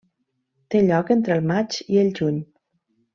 [0.75, 2.41] Té lloc entre el maig i el juny.